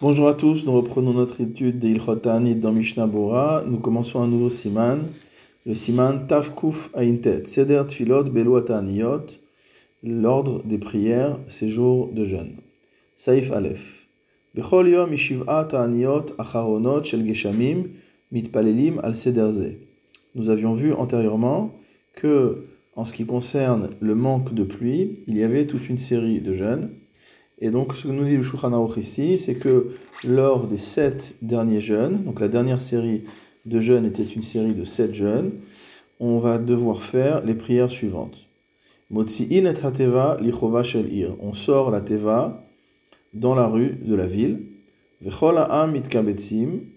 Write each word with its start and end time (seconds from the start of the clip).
Bonjour 0.00 0.28
à 0.28 0.34
tous, 0.34 0.64
nous 0.64 0.74
reprenons 0.74 1.12
notre 1.12 1.40
étude 1.40 1.80
des 1.80 1.90
Ilchot 1.90 2.14
dans 2.14 2.72
Mishnah 2.72 3.08
Bora. 3.08 3.64
Nous 3.66 3.78
commençons 3.78 4.22
un 4.22 4.28
nouveau 4.28 4.48
siman, 4.48 5.00
le 5.66 5.74
siman 5.74 6.24
Tafkuf 6.24 6.90
Aintet, 6.94 7.44
Seder 7.46 7.82
Tfilot 7.88 8.30
Belu 8.30 8.64
Ta'aniyot, 8.64 9.26
l'ordre 10.04 10.62
des 10.62 10.78
prières, 10.78 11.36
ces 11.48 11.66
jours 11.66 12.12
de 12.12 12.24
jeûne. 12.24 12.58
Saif 13.16 13.50
Aleph. 13.50 14.06
Bechol 14.54 14.88
Yom 14.88 15.10
Yishiv'a 15.10 15.64
Ta'aniyot 15.64 16.26
Acharonot 16.38 17.02
Shel 17.02 17.26
Geshamim 17.26 17.88
Mitpalelim 18.30 19.00
Al 19.02 19.16
Sederze. 19.16 19.72
Nous 20.36 20.48
avions 20.48 20.74
vu 20.74 20.92
antérieurement 20.92 21.74
que, 22.14 22.66
en 22.94 23.04
ce 23.04 23.12
qui 23.12 23.26
concerne 23.26 23.90
le 23.98 24.14
manque 24.14 24.54
de 24.54 24.62
pluie, 24.62 25.16
il 25.26 25.36
y 25.36 25.42
avait 25.42 25.66
toute 25.66 25.88
une 25.88 25.98
série 25.98 26.40
de 26.40 26.52
jeûnes 26.52 26.88
et 27.60 27.70
donc, 27.70 27.94
ce 27.94 28.04
que 28.04 28.12
nous 28.12 28.24
dit 28.24 28.36
le 28.36 28.42
Shulchan 28.42 28.86
ici, 28.96 29.38
c'est 29.38 29.56
que 29.56 29.88
lors 30.24 30.66
des 30.66 30.78
sept 30.78 31.34
derniers 31.42 31.80
jeûnes, 31.80 32.22
donc 32.24 32.40
la 32.40 32.48
dernière 32.48 32.80
série 32.80 33.24
de 33.66 33.80
jeûnes 33.80 34.06
était 34.06 34.24
une 34.24 34.42
série 34.42 34.74
de 34.74 34.84
sept 34.84 35.14
jeûnes, 35.14 35.52
on 36.20 36.38
va 36.38 36.58
devoir 36.58 37.02
faire 37.02 37.44
les 37.44 37.54
prières 37.54 37.90
suivantes. 37.90 38.48
Motzi'in 39.10 39.64
et 39.64 39.84
hateva 39.84 40.38
lichova 40.40 40.82
ir. 40.82 41.34
On 41.40 41.54
sort 41.54 41.90
la 41.90 42.00
teva 42.00 42.64
dans 43.32 43.54
la 43.54 43.66
rue 43.66 43.96
de 44.02 44.14
la 44.14 44.26
ville. 44.26 44.60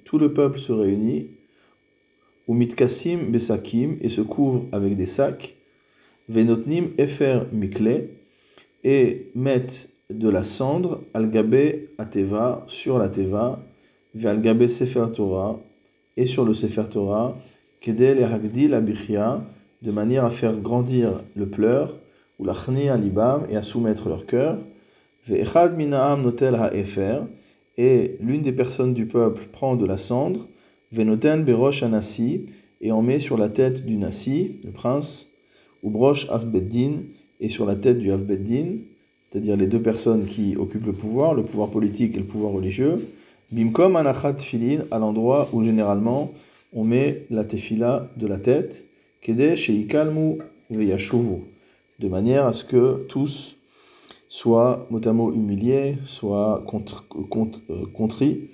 Tout 0.04 0.18
le 0.18 0.34
peuple 0.34 0.60
se 0.60 0.72
réunit. 0.72 1.30
Ou 2.48 2.54
mitkasim 2.54 3.32
besakim. 3.32 3.98
Et 4.02 4.10
se 4.10 4.22
couvre 4.22 4.66
avec 4.72 4.96
des 4.96 5.06
sacs. 5.06 5.56
Venotnim 6.28 6.90
efer 6.98 7.44
mikle. 7.54 8.10
Et 8.84 9.32
mettent 9.34 9.90
de 10.14 10.30
la 10.30 10.44
cendre, 10.44 11.02
al-gabé 11.14 11.90
ateva, 11.98 12.64
sur 12.68 12.98
la 12.98 13.10
teva, 13.10 13.60
al-gabé 14.24 14.68
sefer 14.68 15.06
Torah, 15.14 15.60
et 16.18 16.26
sur 16.26 16.46
le 16.46 16.54
sefer 16.54 16.86
Torah, 16.90 17.36
kedel 17.80 18.20
et 18.20 18.24
hagdi 18.24 18.68
la 18.68 18.82
bichia, 18.82 19.44
de 19.82 19.92
manière 19.92 20.26
à 20.26 20.30
faire 20.30 20.58
grandir 20.58 21.24
le 21.36 21.48
pleur, 21.48 21.98
ou 22.40 22.46
la 22.46 22.54
chni 22.54 22.90
libam, 23.00 23.46
et 23.50 23.56
à 23.56 23.62
soumettre 23.62 24.10
leur 24.10 24.26
cœur, 24.26 24.58
ve'echad 25.28 25.76
minaam 25.76 26.22
notel 26.22 26.56
ha'efer, 26.56 27.22
et 27.78 28.18
l'une 28.20 28.42
des 28.42 28.52
personnes 28.52 28.94
du 28.94 29.06
peuple 29.06 29.48
prend 29.52 29.76
de 29.76 29.86
la 29.86 29.98
cendre, 29.98 30.48
venoten 30.92 31.44
berosh 31.44 31.84
anasi, 31.84 32.46
et 32.82 32.92
en 32.92 33.02
met 33.02 33.20
sur 33.20 33.38
la 33.38 33.50
tête 33.50 33.86
du 33.86 33.98
nasi, 33.98 34.60
le 34.64 34.72
prince, 34.72 35.30
ou 35.84 35.90
broche 35.90 36.28
avbeddin, 36.30 37.04
et 37.40 37.50
sur 37.50 37.66
la 37.66 37.76
tête 37.76 37.98
du 37.98 38.12
avbeddin, 38.12 38.80
c'est-à-dire 39.32 39.56
les 39.56 39.68
deux 39.68 39.82
personnes 39.82 40.26
qui 40.26 40.58
occupent 40.58 40.88
le 40.88 40.94
pouvoir, 40.94 41.34
le 41.34 41.44
pouvoir 41.44 41.70
politique 41.70 42.16
et 42.16 42.20
le 42.20 42.26
pouvoir 42.26 42.52
religieux, 42.52 43.08
bimkom 43.52 43.96
anachat 43.96 44.38
filin, 44.40 44.82
à 44.92 45.00
l'endroit 45.00 45.48
où 45.54 45.64
généralement 45.64 46.34
on 46.74 46.84
met 46.84 47.26
la 47.30 47.46
tefila 47.46 48.10
de 48.18 48.28
la 48.28 48.40
tête, 48.40 48.86
kede 49.22 49.56
sheikalmu 49.56 50.40
veyashuvu, 50.70 51.44
de 52.00 52.08
manière 52.10 52.46
à 52.46 52.52
ce 52.52 52.66
que 52.66 53.06
tous 53.08 53.56
soient 54.28 54.86
motamo 54.90 55.32
humiliés, 55.34 55.96
soient 56.06 56.64
contre, 56.68 57.06
euh, 57.70 57.86
contris, 57.94 58.50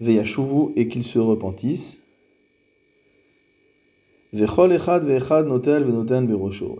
veyashuvu, 0.00 0.72
et 0.76 0.86
qu'ils 0.86 1.04
se 1.04 1.18
repentissent. 1.18 2.02
Vechol 4.32 4.72
echad 4.72 5.04
notel. 5.48 5.86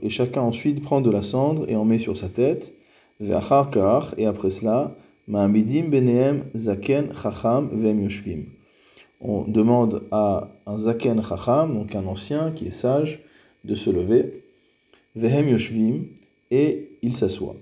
Et 0.02 0.08
chacun 0.08 0.42
ensuite 0.42 0.82
prend 0.82 1.00
de 1.00 1.10
la 1.10 1.22
cendre 1.22 1.68
et 1.68 1.74
en 1.74 1.84
met 1.84 1.98
sur 1.98 2.16
sa 2.16 2.28
tête 2.28 2.74
et 3.20 4.26
après 4.26 4.50
cela, 4.50 4.96
benehem 5.28 6.44
zaken 6.54 7.12
chacham 7.14 7.70
yoshvim. 7.72 8.46
On 9.20 9.44
demande 9.44 10.04
à 10.10 10.48
un 10.66 10.78
zaken 10.78 11.22
chacham, 11.22 11.74
donc 11.74 11.94
un 11.94 12.06
ancien 12.06 12.52
qui 12.52 12.68
est 12.68 12.70
sage, 12.70 13.20
de 13.64 13.74
se 13.74 13.90
lever, 13.90 14.44
vehem 15.14 15.48
yoshvim, 15.48 16.04
et 16.50 16.98
il 17.02 17.14
s'assoit. 17.14 17.56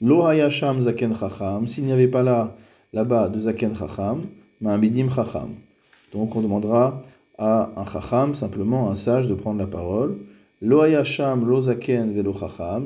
Lo 0.00 0.22
hayasham 0.24 0.80
zaken 0.80 1.14
chacham, 1.16 1.66
s'il 1.66 1.84
n'y 1.84 1.92
avait 1.92 2.08
pas 2.08 2.22
là, 2.22 2.54
là-bas, 2.92 3.28
de 3.28 3.40
zaken 3.40 3.74
chacham, 3.74 4.22
ma'amidim 4.60 5.10
chacham. 5.10 5.50
Donc 6.12 6.36
on 6.36 6.40
demandera 6.40 7.02
à 7.36 7.72
un 7.76 7.84
chacham, 7.84 8.34
simplement 8.36 8.90
un 8.90 8.96
sage, 8.96 9.26
de 9.26 9.34
prendre 9.34 9.58
la 9.58 9.66
parole. 9.66 10.18
Lo 10.64 10.84
lo 10.86 11.60
zaken 11.60 12.12
velo. 12.12 12.32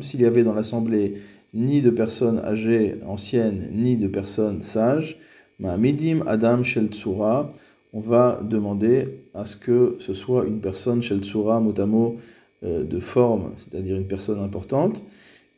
S'il 0.00 0.22
y 0.22 0.24
avait 0.24 0.44
dans 0.44 0.54
l'assemblée 0.54 1.20
ni 1.52 1.82
de 1.82 1.90
personnes 1.90 2.38
âgées, 2.38 2.96
anciennes, 3.06 3.68
ni 3.70 3.96
de 3.96 4.08
personnes 4.08 4.62
sages, 4.62 5.18
ma 5.58 5.76
midim 5.76 6.22
adam 6.26 6.62
shel 6.62 6.88
tsura, 6.88 7.50
on 7.92 8.00
va 8.00 8.40
demander 8.42 9.20
à 9.34 9.44
ce 9.44 9.58
que 9.58 9.96
ce 9.98 10.14
soit 10.14 10.46
une 10.46 10.60
personne 10.60 11.02
shel 11.02 11.20
tsura, 11.20 11.60
motamo, 11.60 12.16
euh, 12.64 12.82
de 12.82 12.98
forme, 12.98 13.52
c'est-à-dire 13.56 13.96
une 13.98 14.06
personne 14.06 14.40
importante. 14.40 15.04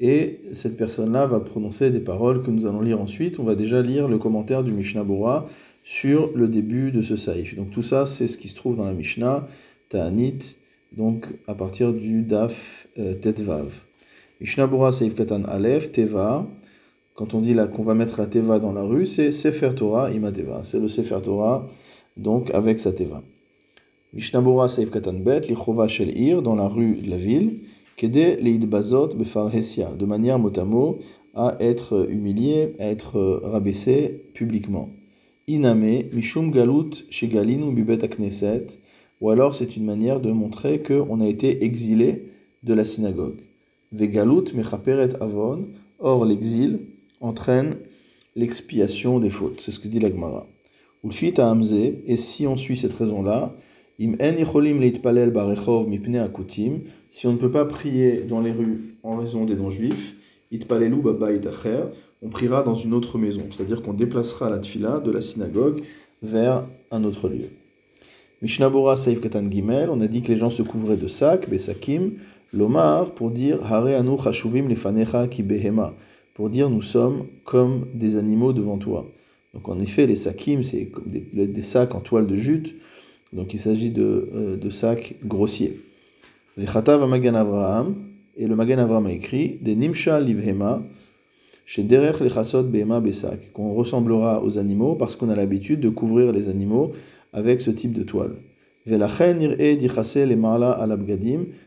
Et 0.01 0.41
cette 0.53 0.77
personne-là 0.77 1.27
va 1.27 1.39
prononcer 1.39 1.91
des 1.91 2.01
paroles 2.01 2.43
que 2.43 2.51
nous 2.51 2.67
allons 2.67 2.81
lire 2.81 3.01
ensuite. 3.01 3.39
On 3.39 3.45
va 3.45 3.55
déjà 3.55 3.81
lire 3.81 4.09
le 4.09 4.19
commentaire 4.19 4.65
du 4.65 4.73
Mishnah 4.73 5.05
Bora 5.05 5.47
sur 5.85 6.33
le 6.35 6.49
début 6.49 6.91
de 6.91 7.01
ce 7.01 7.15
saïf. 7.15 7.55
Donc 7.55 7.71
tout 7.71 7.83
ça, 7.83 8.07
c'est 8.07 8.27
ce 8.27 8.39
qui 8.39 8.49
se 8.49 8.57
trouve 8.57 8.77
dans 8.77 8.85
la 8.85 8.93
Mishnah, 8.93 9.47
Ta'anit, 9.89 10.57
donc 10.97 11.27
à 11.47 11.55
partir 11.55 11.93
du 11.93 12.23
Daf 12.23 12.89
euh, 12.99 13.15
Tetvav. 13.15 13.85
Ishnabura 14.41 14.93
Seif 14.93 15.15
Katan 15.15 15.45
Aleph, 15.45 15.91
Teva, 15.91 16.47
quand 17.15 17.35
on 17.35 17.41
dit 17.41 17.57
qu'on 17.75 17.83
va 17.83 17.95
mettre 17.95 18.21
la 18.21 18.27
Teva 18.27 18.61
dans 18.61 18.73
la 18.73 18.83
rue, 18.83 19.05
c'est 19.05 19.33
Sefer 19.33 19.73
Torah 19.75 20.13
Imateva, 20.13 20.61
c'est 20.63 20.79
le 20.79 20.87
Sefer 20.87 21.19
Torah, 21.25 21.67
donc 22.17 22.53
avec 22.53 22.79
sa 22.79 22.93
Teva. 22.93 23.23
Mishnabura 24.13 24.69
Seif 24.69 24.91
Katan 24.91 25.15
Bet, 25.15 25.43
Lichova 25.49 25.89
Shel 25.89 26.17
Ir, 26.17 26.43
dans 26.43 26.55
la 26.55 26.69
rue 26.69 26.97
de 26.97 27.11
la 27.11 27.17
ville, 27.17 27.61
Kede 27.97 28.39
Leid 28.41 28.67
Bazot 28.67 29.09
Befar 29.09 29.53
Hesia, 29.53 29.91
de 29.93 30.07
manière 30.07 30.39
motamo 30.39 31.01
à 31.35 31.57
être 31.59 32.09
humilié, 32.09 32.75
à 32.79 32.87
être 32.87 33.41
rabaissé 33.43 34.23
publiquement. 34.35 34.91
Iname, 35.49 36.05
Mishum 36.13 36.53
Galut 36.53 37.07
Shegalinu 37.11 37.73
Bibet 37.73 38.05
Akneset, 38.05 38.79
ou 39.21 39.31
alors 39.31 39.55
c'est 39.55 39.77
une 39.77 39.85
manière 39.85 40.21
de 40.21 40.31
montrer 40.31 40.81
qu'on 40.83 41.21
a 41.21 41.27
été 41.27 41.65
exilé 41.65 42.33
de 42.63 42.75
la 42.75 42.85
synagogue. 42.85 43.41
Vegalut 43.93 44.53
mechaperet 44.55 45.21
avon, 45.21 45.67
or 45.99 46.25
l'exil 46.25 46.81
entraîne 47.21 47.77
l'expiation 48.37 49.19
des 49.19 49.31
fautes. 49.31 49.61
C'est 49.61 49.73
ce 49.73 49.81
que 49.81 49.89
dit 49.89 50.01
l'Agmara. 50.01 50.47
Ulfit 51.05 51.35
Hamze, 51.39 51.73
et 51.73 52.17
si 52.17 52.47
on 52.47 52.57
suit 52.57 52.77
cette 52.77 52.93
raison-là, 52.93 53.55
im 54.01 54.15
en 54.21 54.61
leitpalel 54.61 55.31
barechov 55.31 55.89
mipne 55.89 56.17
akutim, 56.17 56.81
si 57.11 57.27
on 57.27 57.33
ne 57.33 57.39
peut 57.39 57.51
pas 57.51 57.65
prier 57.65 58.21
dans 58.23 58.41
les 58.41 58.53
rues 58.53 58.95
en 59.03 59.17
raison 59.17 59.45
des 59.45 59.57
non-juifs, 59.57 60.17
itpalelu 60.51 60.97
itacher, 61.35 61.85
on 62.23 62.29
priera 62.29 62.63
dans 62.63 62.75
une 62.75 62.95
autre 62.95 63.19
maison, 63.19 63.43
c'est-à-dire 63.51 63.83
qu'on 63.83 63.95
déplacera 63.95 64.51
la 64.51 64.59
tfila 64.59 65.01
de 65.01 65.11
la 65.11 65.21
synagogue 65.21 65.83
vers 66.23 66.65
un 66.91 67.05
autre 67.05 67.29
lieu. 67.29 67.51
Mishnabura 68.41 68.97
Saif 68.97 69.21
Katan 69.21 69.51
Gimel, 69.51 69.91
on 69.91 70.01
a 70.01 70.07
dit 70.07 70.23
que 70.23 70.29
les 70.29 70.37
gens 70.37 70.51
se 70.51 70.63
couvraient 70.63 70.97
de 70.97 71.09
sacs, 71.09 71.51
Besakim, 71.51 72.13
Lomar, 72.53 73.11
pour 73.11 73.33
dire 73.33 73.59
Hare 73.65 73.99
Anu 73.99 74.17
Chashuvim 74.17 74.69
Lefanecha 74.69 75.27
Ki 75.27 75.43
Behema, 75.43 75.95
pour 76.35 76.49
dire 76.49 76.71
nous 76.71 76.83
sommes 76.83 77.27
comme 77.45 77.87
des 77.95 78.17
animaux 78.17 78.53
devant 78.53 78.79
toi. 78.79 79.11
Donc 79.55 79.69
en 79.69 79.81
effet, 79.81 80.07
les 80.07 80.15
sakim, 80.15 80.63
c'est 80.63 80.87
comme 80.87 81.07
des, 81.09 81.63
sacs 81.63 81.97
en 81.97 82.01
toile 82.01 82.29
de 82.29 82.37
jute, 82.37 82.77
donc 83.33 83.55
il 83.55 83.59
s'agit 83.59 83.91
de, 83.91 84.31
euh, 84.33 84.71
sacs 84.71 85.17
grossiers. 85.25 85.81
Vechatav 86.57 87.05
Magan 87.09 87.35
Avraham, 87.35 87.97
et 88.37 88.47
le 88.47 88.55
Magan 88.55 88.79
Avraham 88.79 89.07
a 89.07 89.13
écrit 89.13 89.59
Des 89.63 89.75
Nimsha 89.75 90.21
Livhema, 90.21 90.85
chez 91.67 91.83
Derech 91.83 92.23
Behema 92.67 93.01
Besak, 93.01 93.53
qu'on 93.53 93.75
ressemblera 93.75 94.45
aux 94.45 94.59
animaux 94.59 94.95
parce 94.95 95.17
qu'on 95.17 95.29
a 95.29 95.35
l'habitude 95.35 95.81
de 95.81 95.89
couvrir 95.89 96.31
les 96.31 96.49
animaux 96.49 96.93
avec 97.33 97.61
ce 97.61 97.71
type 97.71 97.93
de 97.93 98.03
toile. 98.03 98.37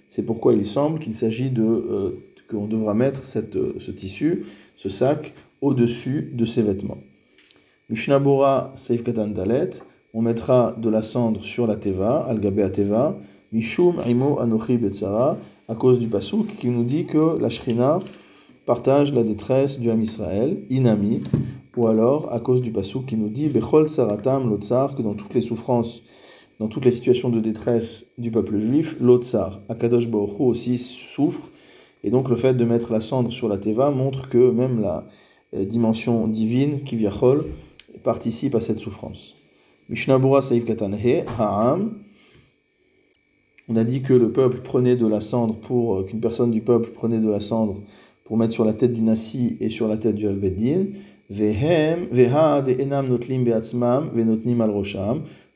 C'est 0.08 0.26
pourquoi 0.26 0.54
il 0.54 0.66
semble 0.66 1.00
qu'il 1.00 1.14
s'agit 1.14 1.50
de 1.50 1.64
euh, 1.64 2.10
qu'on 2.50 2.68
devra 2.68 2.94
mettre 2.94 3.24
cette, 3.24 3.56
euh, 3.56 3.76
ce 3.78 3.92
tissu, 3.92 4.44
ce 4.76 4.90
sac, 4.90 5.34
au-dessus 5.62 6.32
de 6.34 6.46
ses 6.46 6.64
vêtements. 6.64 6.98
Mishnabura 7.90 8.74
Seif 8.76 9.04
Dalet, 9.04 9.70
on 10.14 10.22
mettra 10.22 10.76
de 10.78 10.90
la 10.90 11.02
cendre 11.02 11.42
sur 11.42 11.68
la 11.68 11.76
teva, 11.76 12.26
al 12.26 12.40
teva, 12.72 13.18
Mishum 13.52 14.02
Imo 14.08 14.40
Anochi 14.40 14.78
Betzara, 14.78 15.38
à 15.68 15.76
cause 15.76 16.00
du 16.00 16.08
pasouk 16.08 16.48
qui 16.58 16.70
nous 16.70 16.84
dit 16.84 17.06
que 17.06 17.38
la 17.40 17.50
Shrina 17.50 18.00
partage 18.66 19.14
la 19.14 19.24
détresse 19.24 19.80
du 19.80 19.90
Ham 19.90 20.02
Israël, 20.02 20.58
Inami, 20.70 21.24
ou 21.78 21.88
alors 21.88 22.32
à 22.34 22.40
cause 22.40 22.62
du 22.62 22.72
passou 22.72 23.02
qui 23.02 23.16
nous 23.16 23.30
dit 23.30 23.48
Bechol 23.48 23.90
Saratam 23.90 24.50
Lotsar, 24.50 24.96
que 24.96 25.02
dans 25.02 25.14
toutes 25.14 25.34
les 25.34 25.42
souffrances, 25.42 26.04
dans 26.60 26.68
toutes 26.68 26.86
les 26.86 26.92
situations 26.92 27.30
de 27.30 27.40
détresse 27.40 28.06
du 28.18 28.32
peuple 28.32 28.58
juif, 28.60 28.96
Lotsar, 29.00 29.62
Akadosh 29.70 30.10
Baruch 30.10 30.40
aussi 30.40 30.78
souffre, 30.78 31.50
et 32.04 32.10
donc 32.10 32.30
le 32.30 32.36
fait 32.36 32.54
de 32.54 32.66
mettre 32.66 32.92
la 32.92 33.02
cendre 33.02 33.32
sur 33.32 33.48
la 33.48 33.58
teva 33.58 33.92
montre 33.92 34.28
que 34.28 34.52
même 34.52 34.82
la, 34.82 35.08
dimension 35.54 36.28
divine, 36.28 36.84
qui 36.84 36.96
viachol, 36.96 37.46
participe 38.04 38.56
à 38.56 38.62
cette 38.62 38.80
souffrance. 38.80 39.36
Mishnabura 39.90 40.42
Saïf 40.42 40.64
Katanhe, 40.64 41.26
Ha'am. 41.38 41.98
On 43.68 43.76
a 43.76 43.84
dit 43.84 44.02
que 44.02 44.14
le 44.14 44.32
peuple 44.32 44.60
prenait 44.62 44.96
de 44.96 45.06
la 45.06 45.20
cendre 45.20 45.56
pour, 45.56 46.06
qu'une 46.06 46.22
personne 46.22 46.52
du 46.52 46.62
peuple 46.62 46.92
prenait 46.92 47.20
de 47.20 47.30
la 47.30 47.42
cendre 47.42 47.82
pour 48.24 48.38
mettre 48.38 48.54
sur 48.54 48.64
la 48.64 48.74
tête 48.74 48.94
du 48.94 49.02
Nasi 49.02 49.58
et 49.60 49.70
sur 49.70 49.90
la 49.90 49.98
tête 49.98 50.16
du 50.16 50.28
Avbeddin. 50.28 50.86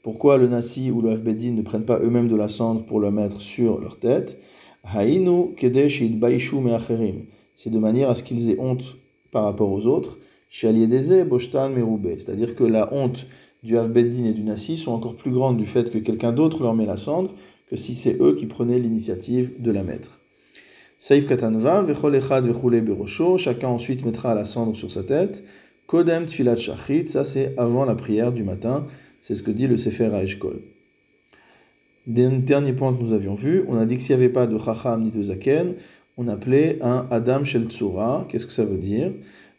Pourquoi 0.04 0.38
le 0.38 0.48
Nasi 0.48 0.90
ou 0.90 1.02
le 1.02 1.10
Avbeddin 1.10 1.52
ne 1.52 1.62
prennent 1.64 1.84
pas 1.84 2.00
eux-mêmes 2.00 2.30
de 2.30 2.36
la 2.38 2.48
cendre 2.48 2.86
pour 2.86 3.02
le 3.02 3.12
mettre 3.12 3.42
sur 3.42 3.82
leur 3.82 4.00
tête? 4.00 4.40
C'est 7.56 7.70
de 7.70 7.80
manière 7.80 8.10
à 8.10 8.16
ce 8.16 8.24
qu'ils 8.24 8.50
aient 8.50 8.58
honte 8.58 8.96
par 9.32 9.44
rapport 9.44 9.70
aux 9.70 9.86
autres. 9.86 10.18
C'est-à-dire 10.50 12.56
que 12.56 12.64
la 12.64 12.94
honte 12.94 13.28
du 13.62 13.78
Avbeddin 13.78 14.28
et 14.28 14.34
du 14.34 14.44
Nasi 14.44 14.78
sont 14.78 14.94
encore 14.94 15.18
plus 15.18 15.32
grandes 15.32 15.58
du 15.58 15.66
fait 15.66 15.92
que 15.92 15.98
quelqu'un 15.98 16.32
d'autre 16.32 16.64
leur 16.64 16.74
met 16.74 16.86
la 16.86 16.96
cendre 16.96 17.34
que 17.68 17.76
si 17.76 17.96
c'est 17.96 18.22
eux 18.22 18.36
qui 18.36 18.46
prenaient 18.46 18.80
l'initiative 18.80 19.62
de 19.62 19.72
la 19.72 19.84
mettre. 19.84 20.22
Saif 20.98 21.28
katanva, 21.28 21.82
vechule 21.82 22.82
berosho, 22.82 23.38
chacun 23.38 23.68
ensuite 23.68 24.06
mettra 24.06 24.34
la 24.34 24.46
cendre 24.46 24.78
sur 24.78 24.90
sa 24.90 25.04
tête. 25.04 25.44
Kodem 25.88 26.26
tfilat 26.26 26.56
shachrit, 26.56 27.08
ça 27.08 27.24
c'est 27.24 27.54
avant 27.58 27.86
la 27.86 27.96
prière 27.96 28.32
du 28.32 28.44
matin, 28.44 28.86
c'est 29.22 29.36
ce 29.36 29.44
que 29.44 29.52
dit 29.52 29.68
le 29.68 29.78
Sefer 29.78 30.10
HaEshkol. 30.14 30.62
Dernier 32.08 32.74
point 32.74 32.94
que 32.94 33.02
nous 33.02 33.14
avions 33.14 33.34
vu, 33.34 33.64
on 33.68 33.78
a 33.78 33.86
dit 33.86 33.96
que 33.96 34.02
s'il 34.02 34.16
n'y 34.16 34.24
avait 34.24 34.32
pas 34.32 34.46
de 34.46 34.58
chacham 34.60 35.02
ni 35.02 35.10
de 35.10 35.24
zaken, 35.24 35.74
on 36.18 36.28
appelait 36.28 36.78
un 36.82 37.08
Adam 37.10 37.44
Shel 37.44 37.66
Tzura. 37.68 38.26
Qu'est-ce 38.30 38.46
que 38.46 38.54
ça 38.54 38.64
veut 38.64 38.78
dire? 38.78 39.12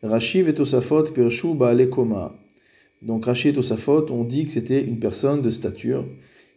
Rashi 0.03 0.39
et 0.41 0.55
Tosafot 0.55 1.05
Pirshu 1.05 1.55
Baale 1.55 1.89
Koma. 1.89 2.35
Donc 3.03 3.27
Rashi 3.27 3.49
et 3.49 3.53
Tosafot 3.53 4.11
ont 4.13 4.25
dit 4.25 4.47
que 4.47 4.53
c'était 4.53 4.83
une 4.83 4.99
personne 4.99 5.43
de 5.43 5.51
stature. 5.51 6.05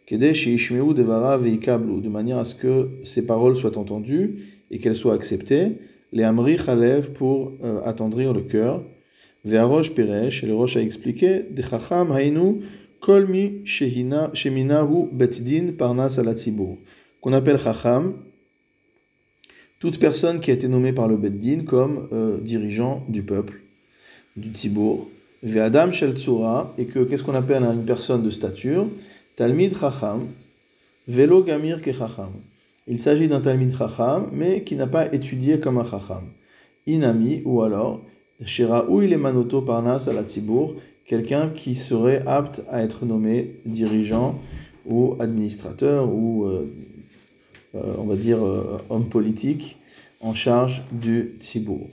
Kede 0.06 0.32
Sheishmeu 0.32 0.94
Devara 0.94 1.38
Veikablu, 1.38 2.00
de 2.00 2.08
manière 2.08 2.38
à 2.38 2.44
ce 2.44 2.54
que 2.54 2.88
ses 3.02 3.26
paroles 3.26 3.56
soient 3.56 3.76
entendues 3.76 4.36
et 4.70 4.78
qu'elles 4.78 4.94
soient 4.94 5.14
acceptées. 5.14 5.78
Les 6.12 6.24
Amri 6.24 6.56
Chalev 6.58 7.12
pour 7.12 7.52
euh, 7.62 7.80
attendrir 7.84 8.32
le 8.32 8.42
cœur. 8.42 8.82
Ve'arosh 9.44 9.94
Peresh, 9.94 10.44
et 10.44 10.46
le 10.46 10.54
Roche 10.54 10.76
a 10.76 10.82
expliqué, 10.82 11.44
de 11.50 11.62
Chacham 11.62 12.14
Betdin 15.12 15.72
qu'on 17.20 17.32
appelle 17.32 17.58
Chacham, 17.58 18.14
toute 19.78 19.98
personne 19.98 20.40
qui 20.40 20.50
a 20.50 20.54
été 20.54 20.68
nommée 20.68 20.92
par 20.92 21.08
le 21.08 21.16
Beddin 21.16 21.64
comme 21.64 22.08
euh, 22.12 22.38
dirigeant 22.38 23.02
du 23.08 23.22
peuple, 23.22 23.60
du 24.36 24.50
Tzibour. 24.50 25.08
Ve'adam 25.42 25.90
Shel 25.90 26.14
et 26.76 26.84
que 26.84 26.98
qu'est-ce 27.00 27.24
qu'on 27.24 27.34
appelle 27.34 27.62
une 27.62 27.86
personne 27.86 28.22
de 28.22 28.28
stature? 28.28 28.88
Talmid 29.36 29.74
Chacham, 29.74 30.28
Velo 31.08 31.42
Gamir 31.42 31.80
Ke 31.80 31.92
Chacham. 31.92 32.30
Il 32.86 32.98
s'agit 32.98 33.26
d'un 33.26 33.40
Talmid 33.40 33.74
Chacham, 33.74 34.28
mais 34.32 34.64
qui 34.64 34.76
n'a 34.76 34.86
pas 34.86 35.10
étudié 35.14 35.60
comme 35.60 35.78
un 35.78 35.84
Chacham. 35.84 36.24
Inami, 36.86 37.40
ou 37.46 37.62
alors, 37.62 38.02
ou 38.88 39.02
il 39.02 39.12
est 39.12 39.18
manoto 39.18 39.62
parnas 39.62 40.08
à 40.08 40.12
la 40.12 40.24
quelqu'un 41.04 41.48
qui 41.48 41.74
serait 41.74 42.22
apte 42.26 42.62
à 42.70 42.82
être 42.82 43.04
nommé 43.04 43.56
dirigeant 43.66 44.38
ou 44.86 45.16
administrateur 45.18 46.08
ou, 46.12 46.44
euh, 46.44 46.72
euh, 47.74 47.94
on 47.98 48.04
va 48.04 48.16
dire, 48.16 48.44
euh, 48.44 48.78
homme 48.88 49.08
politique 49.08 49.78
en 50.20 50.34
charge 50.34 50.82
du 50.92 51.34
tzibour. 51.40 51.88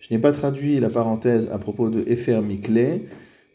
Je 0.00 0.14
n'ai 0.14 0.20
pas 0.20 0.32
traduit 0.32 0.78
la 0.78 0.90
parenthèse 0.90 1.48
à 1.52 1.58
propos 1.58 1.88
de 1.88 2.04
Efer 2.06 2.40
Mikle. 2.40 3.00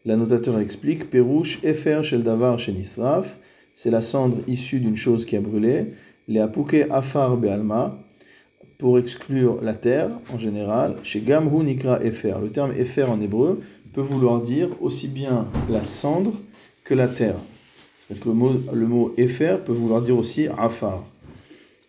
L'annotateur 0.05 0.59
explique 0.59 1.09
Perouche 1.09 1.59
Efer 1.63 2.01
Shel 2.03 2.23
Davar 2.23 2.57
Nisraf, 2.67 3.39
c'est 3.75 3.89
la 3.89 4.01
cendre 4.01 4.39
issue 4.47 4.79
d'une 4.79 4.97
chose 4.97 5.25
qui 5.25 5.35
a 5.35 5.41
brûlé. 5.41 5.93
Les 6.27 6.39
Apuke 6.39 6.87
Afar 6.89 7.37
Bealma, 7.37 7.99
pour 8.77 8.99
exclure 8.99 9.61
la 9.61 9.73
terre 9.73 10.09
en 10.31 10.37
général, 10.37 10.97
chez 11.03 11.21
Gamhu 11.21 11.63
Nikra 11.63 12.03
Efer. 12.03 12.35
Le 12.41 12.49
terme 12.49 12.73
Efer 12.75 13.03
en 13.03 13.21
hébreu 13.21 13.61
peut 13.93 14.01
vouloir 14.01 14.41
dire 14.41 14.69
aussi 14.81 15.07
bien 15.07 15.47
la 15.69 15.85
cendre 15.85 16.33
que 16.83 16.93
la 16.93 17.07
terre. 17.07 17.37
Le 18.09 18.33
mot, 18.33 18.53
le 18.73 18.87
mot 18.87 19.13
Efer 19.17 19.57
peut 19.65 19.71
vouloir 19.71 20.01
dire 20.01 20.17
aussi 20.17 20.47
Afar. 20.57 21.05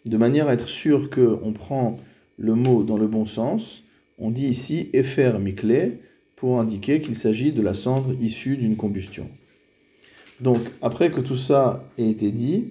De 0.05 0.17
manière 0.17 0.49
à 0.49 0.55
être 0.55 0.69
sûr 0.69 1.11
qu'on 1.11 1.53
prend 1.53 1.97
le 2.37 2.55
mot 2.55 2.83
dans 2.83 2.99
le 2.99 3.07
bon 3.07 3.27
sens, 3.27 3.83
on 4.19 4.31
dit 4.31 4.47
ici 4.47 4.91
Efer 4.93 5.33
Mikle 5.41 5.99
pour 6.37 6.61
indiquer 6.61 7.01
qu'il 7.01 7.17
s'agit 7.17 7.53
de 7.53 7.63
la 7.63 7.75
cendre 7.75 8.15
issue 8.21 8.57
d'une 8.57 8.77
combustion. 8.77 9.27
Donc, 10.41 10.59
après 10.83 11.11
que 11.11 11.21
tout 11.21 11.37
ça 11.37 11.85
ait 11.97 12.11
été 12.11 12.31
dit, 12.31 12.67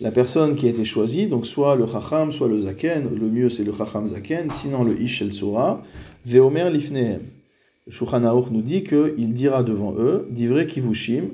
la 0.00 0.10
personne 0.10 0.56
qui 0.56 0.66
a 0.66 0.70
été 0.70 0.84
choisie, 0.84 1.26
donc 1.26 1.46
soit 1.46 1.74
le 1.76 1.86
Chacham, 1.86 2.32
soit 2.32 2.48
le 2.48 2.58
Zaken, 2.58 3.08
le 3.14 3.28
mieux 3.28 3.48
c'est 3.48 3.64
le 3.64 3.72
Chacham 3.72 4.06
Zaken, 4.06 4.50
sinon 4.50 4.84
le 4.84 5.00
Ish 5.00 5.22
El 5.22 5.32
Sura, 5.32 5.82
Veomer 6.24 6.70
Lifnehem. 6.70 7.22
Shulchan 7.88 8.20
nous 8.50 8.62
dit 8.62 8.82
qu'il 8.82 9.32
dira 9.32 9.62
devant 9.62 9.94
eux, 9.96 10.26
divrei 10.30 10.66
kivushim, 10.66 11.30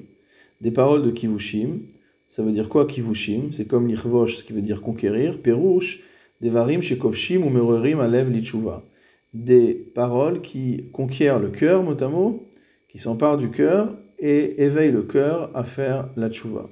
des 0.60 0.70
paroles 0.70 1.02
de 1.02 1.10
kivushim. 1.10 1.80
Ça 2.28 2.42
veut 2.42 2.52
dire 2.52 2.68
quoi 2.68 2.86
kivushim? 2.86 3.52
C'est 3.52 3.66
comme 3.66 3.88
l'irvosh, 3.88 4.36
ce 4.36 4.44
qui 4.44 4.52
veut 4.52 4.62
dire 4.62 4.82
conquérir. 4.82 5.40
Perush, 5.40 6.00
devarim 6.40 6.82
shekovshim 6.82 7.42
ou 7.42 7.50
mererim 7.50 8.00
alev 8.00 8.30
lichuva. 8.30 8.84
Des 9.32 9.72
paroles 9.72 10.42
qui 10.42 10.90
conquièrent 10.92 11.38
le 11.38 11.48
cœur, 11.48 11.82
mot 11.82 12.00
à 12.00 12.08
mot, 12.08 12.48
qui 12.88 12.98
s'emparent 12.98 13.38
du 13.38 13.50
cœur 13.50 13.96
et 14.18 14.62
éveillent 14.62 14.92
le 14.92 15.02
cœur 15.02 15.50
à 15.54 15.64
faire 15.64 16.10
la 16.16 16.30
tchouva. 16.30 16.68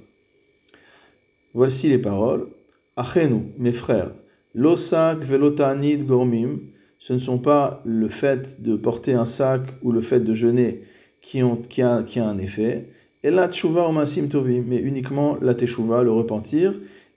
Voici 1.53 1.89
les 1.89 1.99
paroles. 1.99 2.47
Achenu, 2.95 3.53
mes 3.57 3.71
frères, 3.71 4.11
losak 4.53 5.19
velotanid 5.23 6.05
gormim, 6.05 6.59
ce 6.99 7.13
ne 7.13 7.19
sont 7.19 7.39
pas 7.39 7.81
le 7.85 8.09
fait 8.09 8.61
de 8.61 8.75
porter 8.75 9.13
un 9.13 9.25
sac 9.25 9.61
ou 9.81 9.91
le 9.91 10.01
fait 10.01 10.19
de 10.19 10.33
jeûner 10.33 10.81
qui, 11.21 11.41
ont, 11.41 11.55
qui, 11.55 11.81
a, 11.81 12.03
qui 12.03 12.19
a 12.19 12.27
un 12.27 12.37
effet, 12.37 12.89
et 13.23 13.31
la 13.31 13.47
tchouva 13.49 13.87
o 13.87 13.91
masim 13.91 14.27
tovim, 14.27 14.65
mais 14.67 14.79
uniquement 14.79 15.37
la 15.41 15.53
teshuva, 15.53 16.03
le 16.03 16.11
repentir 16.11 16.73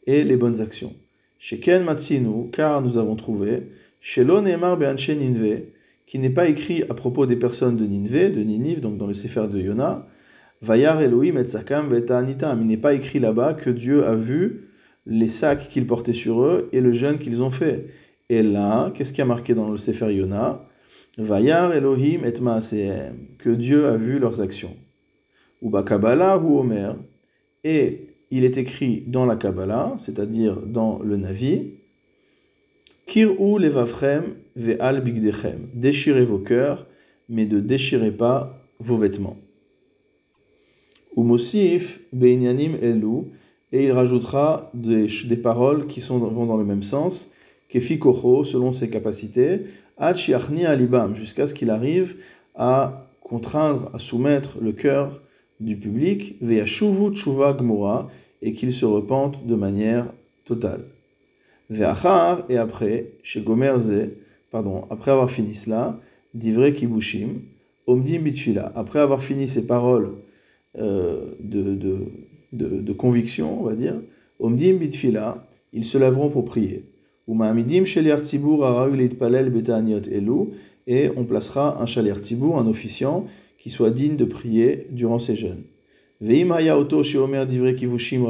et 0.07 0.23
les 0.23 0.37
bonnes 0.37 0.61
actions. 0.61 0.95
Sheken 1.39 1.83
matsinu, 1.83 2.51
car 2.51 2.83
nous 2.83 2.99
avons 2.99 3.17
trouvé, 3.17 3.65
shelo 4.01 4.41
neemar 4.41 4.77
be'anche 4.79 5.11
ninve, 5.11 5.63
qui 6.07 6.19
n'est 6.19 6.31
pas 6.31 6.49
écrit 6.49 6.83
à 6.85 6.95
propos 6.95 7.27
des 7.27 7.37
personnes 7.37 7.77
de 7.77 7.87
Ninve, 7.87 8.33
de 8.33 8.41
Ninive, 8.41 8.81
donc 8.81 8.99
dans 8.99 9.07
le 9.07 9.15
Sefer 9.15 9.49
de 9.49 9.59
Yona, 9.59 10.07
Vayar 10.64 11.02
Elohim 11.02 11.37
et 11.37 11.44
Sakam 11.44 11.92
anitam. 12.09 12.62
Il 12.62 12.66
n'est 12.66 12.78
pas 12.78 12.94
écrit 12.94 13.21
là-bas 13.21 13.52
que 13.52 13.68
Dieu 13.68 14.06
a 14.06 14.14
vu 14.14 14.71
les 15.04 15.28
sacs 15.28 15.68
qu'ils 15.68 15.87
portaient 15.87 16.14
sur 16.14 16.42
eux 16.42 16.71
et 16.73 16.80
le 16.80 16.92
jeûne 16.92 17.18
qu'ils 17.18 17.42
ont 17.42 17.50
fait. 17.50 17.88
Et 18.30 18.42
là, 18.42 18.90
qu'est-ce 18.94 19.12
qui 19.12 19.21
a 19.21 19.26
marqué 19.26 19.52
dans 19.52 19.68
le 19.68 19.76
Sefer 19.76 20.14
Yona 20.14 20.66
Vayar 21.18 21.75
Elohim 21.75 22.25
et 22.25 22.40
Maasehem, 22.40 23.14
que 23.38 23.50
Dieu 23.50 23.87
a 23.87 23.97
vu 23.97 24.18
leurs 24.18 24.40
actions. 24.40 24.75
Ou 25.61 25.71
Kabbalah 25.71 26.38
ou 26.38 26.59
Omer. 26.59 26.97
Et 27.62 28.09
il 28.30 28.44
est 28.44 28.56
écrit 28.56 29.04
dans 29.06 29.26
la 29.26 29.37
Kabbalah, 29.37 29.94
c'est-à-dire 29.99 30.62
dans 30.62 30.99
le 31.02 31.18
Navi, 31.18 31.75
Kir'u 33.06 33.59
levavchem 33.59 34.35
ve'al 34.56 35.02
bigdechem. 35.02 35.68
Déchirez 35.75 36.25
vos 36.25 36.38
cœurs, 36.38 36.87
mais 37.28 37.44
ne 37.44 37.61
déchirez 37.61 38.12
pas 38.12 38.66
vos 38.78 38.97
vêtements. 38.97 39.37
Ou 41.16 41.38
et 43.73 43.87
il 43.87 43.92
rajoutera 43.92 44.71
des, 44.73 45.09
des 45.25 45.37
paroles 45.37 45.87
qui 45.87 46.00
sont, 46.00 46.18
vont 46.18 46.47
dans 46.47 46.56
le 46.56 46.64
même 46.64 46.83
sens, 46.83 47.33
Kefi 47.68 47.99
Kocho, 47.99 48.44
selon 48.44 48.73
ses 48.73 48.88
capacités, 48.88 49.62
Achiachni 49.97 50.64
Alibam, 50.64 51.14
jusqu'à 51.16 51.49
ce 51.49 51.54
qu'il 51.54 51.71
arrive 51.71 52.16
à 52.54 53.09
contraindre, 53.21 53.90
à 53.92 53.99
soumettre 53.99 54.59
le 54.61 54.71
cœur 54.73 55.23
du 55.59 55.76
public, 55.76 56.37
Ve'ashuvu 56.40 57.14
Tshuva 57.14 57.52
Gmura, 57.52 58.06
et 58.42 58.52
qu'il 58.52 58.73
se 58.73 58.85
repente 58.85 59.44
de 59.47 59.56
manière 59.56 60.12
totale. 60.44 60.85
Ve'achar, 61.71 62.44
et 62.49 62.59
après, 62.59 63.12
chez 63.23 63.40
Gomerze, 63.40 64.11
pardon, 64.52 64.85
après 64.90 65.11
avoir 65.11 65.30
fini 65.30 65.54
cela, 65.54 65.99
Divre 66.35 66.71
Kibushim, 66.71 67.40
Omdim 67.87 68.21
Bitfila, 68.21 68.73
après 68.76 69.00
avoir 69.00 69.23
fini 69.23 69.49
ces 69.49 69.66
paroles 69.66 70.12
euh, 70.78 71.35
de, 71.40 71.75
de, 71.75 72.81
de, 72.81 72.93
conviction, 72.93 73.61
on 73.61 73.64
va 73.64 73.75
dire, 73.75 74.00
Omdim 74.40 74.75
bitfila, 74.75 75.47
ils 75.73 75.85
se 75.85 75.99
lèveront 75.99 76.31
pour 76.31 76.45
prier. 76.45 76.85
Ou 77.26 77.35
ma'amidim 77.35 77.85
sheliar 77.85 78.21
tzibur 78.21 78.61
palel 79.19 79.50
betaniot 79.50 80.02
elu, 80.11 80.50
et 80.87 81.11
on 81.16 81.25
placera 81.25 81.81
un 81.81 81.87
shaliar 81.87 82.19
tzibur, 82.19 82.59
un 82.59 82.66
officiant, 82.66 83.26
qui 83.59 83.71
soit 83.71 83.90
digne 83.90 84.16
de 84.16 84.25
prier 84.25 84.88
durant 84.90 85.19
ces 85.19 85.37
jeûnes. 85.37 85.64
Veim 86.21 86.50
oto 86.50 87.02
sheomer 87.02 87.47
divrei 87.47 87.75
kivushim 87.75 88.25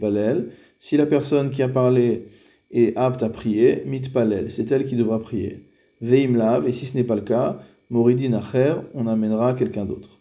palel, 0.00 0.48
si 0.78 0.96
la 0.96 1.06
personne 1.06 1.50
qui 1.50 1.62
a 1.62 1.68
parlé 1.68 2.24
est 2.70 2.96
apte 2.96 3.22
à 3.22 3.28
prier, 3.28 3.82
mitpalel, 3.86 4.50
c'est 4.50 4.70
elle 4.72 4.84
qui 4.84 4.96
devra 4.96 5.20
prier. 5.20 5.66
Veim 6.00 6.36
lav, 6.36 6.66
et 6.66 6.72
si 6.72 6.86
ce 6.86 6.96
n'est 6.96 7.04
pas 7.04 7.16
le 7.16 7.22
cas, 7.22 7.60
Moridin 7.90 8.32
Acher, 8.34 8.74
on 8.94 9.06
amènera 9.06 9.54
quelqu'un 9.54 9.84
d'autre. 9.84 10.19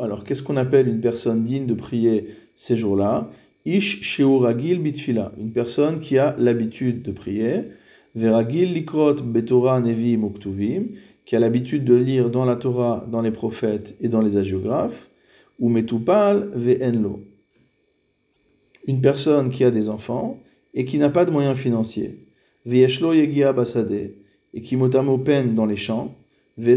Alors, 0.00 0.24
qu'est-ce 0.24 0.42
qu'on 0.42 0.56
appelle 0.56 0.88
une 0.88 1.00
personne 1.00 1.44
digne 1.44 1.66
de 1.66 1.74
prier 1.74 2.28
ces 2.54 2.76
jours-là? 2.76 3.30
Ish 3.66 4.00
sheuragil 4.02 4.78
bitfila. 4.78 5.32
Une 5.38 5.52
personne 5.52 6.00
qui 6.00 6.16
a 6.16 6.34
l'habitude 6.38 7.02
de 7.02 7.12
prier. 7.12 7.64
Veragil 8.14 8.72
likrot 8.72 9.16
nevi 9.82 10.16
muktuvim. 10.16 10.92
Qui 11.26 11.36
a 11.36 11.40
l'habitude 11.40 11.84
de 11.84 11.94
lire 11.94 12.30
dans 12.30 12.46
la 12.46 12.56
Torah, 12.56 13.06
dans 13.12 13.20
les 13.20 13.30
prophètes 13.30 13.96
et 14.00 14.08
dans 14.08 14.22
les 14.22 14.38
agiographes. 14.38 15.10
Ou 15.60 15.68
metupal 15.68 16.48
ve'enlo. 16.54 17.20
Une 18.86 19.02
personne 19.02 19.50
qui 19.50 19.62
a 19.62 19.70
des 19.70 19.90
enfants 19.90 20.40
et 20.72 20.86
qui 20.86 20.96
n'a 20.96 21.10
pas 21.10 21.26
de 21.26 21.30
moyens 21.30 21.58
financiers. 21.58 22.26
Ve'yeshlo 22.64 23.12
yegia 23.12 23.52
basade. 23.52 24.14
Et 24.54 24.62
qui 24.62 24.76
motamo 24.76 25.18
peine 25.18 25.54
dans 25.54 25.66
les 25.66 25.76
champs 25.76 26.14
Et 26.58 26.76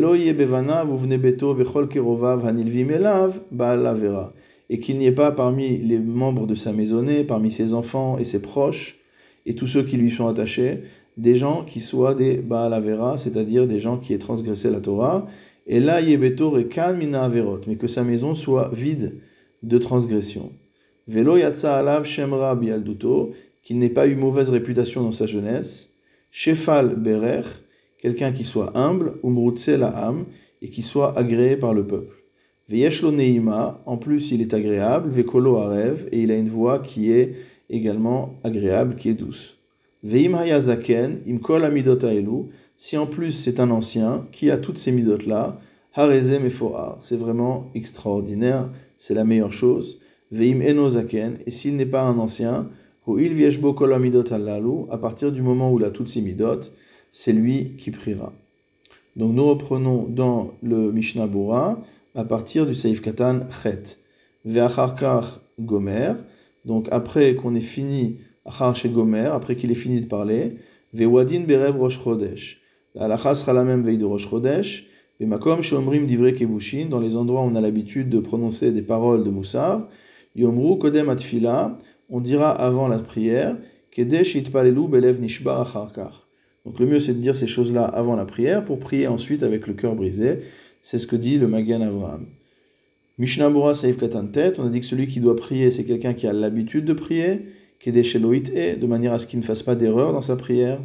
qu'il 4.79 4.97
n'y 4.97 5.05
ait 5.05 5.11
pas 5.11 5.31
parmi 5.31 5.77
les 5.77 5.99
membres 5.99 6.47
de 6.47 6.55
sa 6.55 6.71
maisonnée, 6.71 7.23
parmi 7.23 7.51
ses 7.51 7.73
enfants 7.73 8.17
et 8.17 8.23
ses 8.23 8.41
proches, 8.41 8.97
et 9.45 9.53
tous 9.53 9.67
ceux 9.67 9.83
qui 9.83 9.97
lui 9.97 10.09
sont 10.09 10.27
attachés, 10.27 10.81
des 11.17 11.35
gens 11.35 11.63
qui 11.63 11.81
soient 11.81 12.15
des 12.15 12.37
baalavera, 12.37 13.17
c'est-à-dire 13.17 13.67
des 13.67 13.79
gens 13.79 13.97
qui 13.97 14.13
aient 14.13 14.17
transgressé 14.17 14.69
la 14.69 14.79
Torah. 14.79 15.27
Et 15.67 15.79
là, 15.79 16.01
yebeto 16.01 16.49
rekan 16.49 16.95
mina 16.95 17.23
averot, 17.23 17.61
mais 17.67 17.75
que 17.75 17.87
sa 17.87 18.03
maison 18.03 18.33
soit 18.33 18.69
vide 18.73 19.15
de 19.63 19.77
transgression. 19.77 20.51
Velo 21.07 21.37
yatsa 21.37 21.77
alav 21.77 22.05
shemra 22.05 22.55
bialduto, 22.55 23.33
qu'il 23.61 23.77
n'ait 23.79 23.89
pas 23.89 24.07
eu 24.07 24.15
mauvaise 24.15 24.49
réputation 24.49 25.03
dans 25.03 25.11
sa 25.11 25.25
jeunesse. 25.25 25.93
Shefal 26.31 26.95
berer, 26.95 27.43
quelqu'un 28.05 28.31
qui 28.31 28.43
soit 28.43 28.77
humble, 28.77 29.13
umrutse 29.23 29.69
la 29.69 29.87
âme, 29.87 30.25
et 30.61 30.69
qui 30.69 30.83
soit 30.83 31.17
agréé 31.17 31.57
par 31.57 31.73
le 31.73 31.87
peuple. 31.87 32.15
Veyeshlo 32.69 33.11
neima, 33.11 33.81
en 33.87 33.97
plus 33.97 34.29
il 34.29 34.41
est 34.41 34.53
agréable, 34.53 35.09
vekolo 35.09 35.57
arev, 35.57 36.07
et 36.11 36.21
il 36.21 36.29
a 36.29 36.35
une 36.35 36.47
voix 36.47 36.77
qui 36.77 37.11
est 37.11 37.33
également 37.67 38.35
agréable, 38.43 38.95
qui 38.95 39.09
est 39.09 39.15
douce. 39.15 39.57
Veim 40.03 40.35
hayazaken, 40.35 41.21
imkol 41.27 41.65
amidot 41.65 42.05
aelu, 42.05 42.51
si 42.77 42.95
en 42.95 43.07
plus 43.07 43.31
c'est 43.31 43.59
un 43.59 43.71
ancien, 43.71 44.27
qui 44.31 44.51
a 44.51 44.59
toutes 44.59 44.77
ces 44.77 44.91
midot 44.91 45.25
là, 45.25 45.59
harezem 45.95 46.43
mefoar, 46.43 46.99
c'est 47.01 47.17
vraiment 47.17 47.71
extraordinaire, 47.73 48.69
c'est 48.97 49.15
la 49.15 49.23
meilleure 49.23 49.53
chose. 49.53 49.99
Veim 50.31 50.61
enozaken, 50.61 51.39
et 51.43 51.49
s'il 51.49 51.75
n'est 51.75 51.87
pas 51.87 52.03
un 52.03 52.19
ancien, 52.19 52.69
ou 53.07 53.17
il 53.17 53.33
vieshbo 53.33 53.73
kol 53.73 53.93
amidot 53.93 54.25
à 54.91 54.97
partir 54.99 55.31
du 55.31 55.41
moment 55.41 55.73
où 55.73 55.79
il 55.79 55.85
a 55.85 55.89
toutes 55.89 56.09
ces 56.09 56.21
midot, 56.21 56.61
c'est 57.17 57.31
lui 57.31 57.77
qui 57.77 57.91
priera. 57.91 58.33
Donc 59.15 59.33
nous 59.33 59.45
reprenons 59.45 60.05
dans 60.09 60.51
le 60.61 60.91
Mishnah 60.91 61.27
Bora 61.27 61.81
à 62.13 62.25
partir 62.25 62.65
du 62.65 62.75
Saif 62.75 63.01
Katan 63.01 63.47
Chet. 63.49 63.97
Ve'acharkar 64.43 65.39
Gomer, 65.57 66.15
donc 66.65 66.89
après 66.91 67.35
qu'on 67.35 67.55
ait 67.55 67.61
fini, 67.61 68.17
Achar 68.43 68.75
chez 68.75 68.89
Gomer, 68.89 69.27
après 69.31 69.55
qu'il 69.55 69.71
ait 69.71 69.75
fini 69.75 70.01
de 70.01 70.07
parler, 70.07 70.57
Ve'wadin 70.93 71.45
Berev 71.47 71.77
Rosh 71.77 72.03
Chodesh. 72.03 72.61
La 72.95 73.17
sera 73.17 73.53
la 73.53 73.63
même 73.63 73.81
veille 73.81 73.97
de 73.97 74.03
Rosh 74.03 74.27
Chodesh, 74.29 74.85
Ve'makom 75.21 75.61
Shomrim 75.61 76.05
Divrei 76.05 76.33
Kebushin, 76.33 76.87
dans 76.89 76.99
les 76.99 77.15
endroits 77.15 77.43
où 77.43 77.45
on 77.45 77.55
a 77.55 77.61
l'habitude 77.61 78.09
de 78.09 78.19
prononcer 78.19 78.73
des 78.73 78.81
paroles 78.81 79.23
de 79.23 79.29
Moussar, 79.29 79.87
Yomru 80.35 80.77
Kodem 80.79 81.07
Atfila, 81.07 81.77
on 82.09 82.19
dira 82.19 82.51
avant 82.51 82.89
la 82.89 82.99
prière, 82.99 83.55
Kedesh 83.89 84.35
Itpalelu 84.35 84.89
Belev 84.89 85.21
Nishbar 85.21 85.61
Acharkar. 85.61 86.24
Donc 86.65 86.79
le 86.79 86.85
mieux 86.85 86.99
c'est 86.99 87.13
de 87.13 87.19
dire 87.19 87.37
ces 87.37 87.47
choses-là 87.47 87.85
avant 87.85 88.15
la 88.15 88.25
prière 88.25 88.65
pour 88.65 88.79
prier 88.79 89.07
ensuite 89.07 89.43
avec 89.43 89.67
le 89.67 89.73
cœur 89.73 89.95
brisé. 89.95 90.39
C'est 90.81 90.99
ce 90.99 91.07
que 91.07 91.15
dit 91.15 91.37
le 91.37 91.47
Magan 91.47 91.81
Avraham. 91.81 92.25
Mishnah 93.17 93.49
Bora 93.49 93.75
Saif 93.75 93.97
Katantet, 93.97 94.59
on 94.59 94.67
a 94.67 94.69
dit 94.69 94.81
que 94.81 94.85
celui 94.85 95.07
qui 95.07 95.19
doit 95.19 95.35
prier 95.35 95.71
c'est 95.71 95.85
quelqu'un 95.85 96.13
qui 96.13 96.27
a 96.27 96.33
l'habitude 96.33 96.85
de 96.85 96.93
prier, 96.93 97.45
qui 97.79 97.89
est 97.89 98.55
et 98.55 98.75
de 98.75 98.87
manière 98.87 99.13
à 99.13 99.19
ce 99.19 99.27
qu'il 99.27 99.39
ne 99.39 99.43
fasse 99.43 99.63
pas 99.63 99.75
d'erreur 99.75 100.11
dans 100.11 100.21
sa 100.21 100.35
prière. 100.35 100.81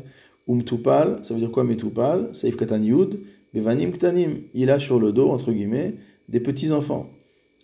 Umtupal, 0.49 1.19
ça 1.23 1.35
veut 1.35 1.41
dire 1.41 1.51
quoi 1.51 1.65
Metupal 1.65 2.29
Saif 2.35 2.57
Katan 2.57 2.83
Yud, 2.83 3.21
Bevanim 3.55 3.93
Ktanim, 3.93 4.39
il 4.55 4.71
a 4.71 4.79
sur 4.79 4.99
le 4.99 5.13
dos, 5.13 5.31
entre 5.31 5.53
guillemets, 5.53 5.95
des 6.29 6.41
petits-enfants. 6.41 7.09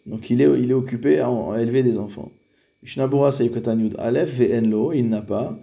Donc 0.07 0.31
il 0.31 0.41
est, 0.41 0.61
il 0.61 0.71
est 0.71 0.75
occupé 0.75 1.21
à, 1.21 1.31
élever 1.61 1.83
des 1.83 1.99
enfants. 1.99 2.33
Mishnah 2.83 3.07
Bora 3.07 3.33
Saif 3.33 3.53
Katan 3.53 3.79
Yud, 3.79 3.95
Aleph 3.99 4.39
Ve'enlo, 4.39 4.93
il 4.93 5.09
n'a 5.09 5.23
pas. 5.23 5.59